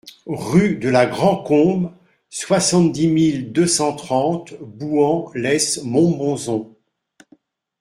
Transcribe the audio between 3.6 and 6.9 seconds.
cent trente Bouhans-lès-Montbozon